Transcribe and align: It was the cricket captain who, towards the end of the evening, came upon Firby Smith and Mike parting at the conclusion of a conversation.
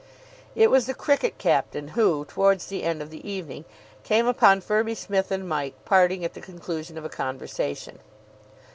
It 0.55 0.71
was 0.71 0.87
the 0.87 0.95
cricket 0.95 1.37
captain 1.37 1.89
who, 1.89 2.25
towards 2.25 2.65
the 2.65 2.81
end 2.83 3.03
of 3.03 3.11
the 3.11 3.21
evening, 3.29 3.65
came 4.03 4.25
upon 4.25 4.59
Firby 4.61 4.95
Smith 4.95 5.29
and 5.29 5.47
Mike 5.47 5.75
parting 5.85 6.25
at 6.25 6.33
the 6.33 6.41
conclusion 6.41 6.97
of 6.97 7.05
a 7.05 7.07
conversation. 7.07 7.99